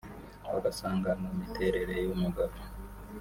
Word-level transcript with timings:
bagasanga 0.53 1.09
mu 1.21 1.29
miterere 1.39 1.93
y’umugabo 2.05 2.55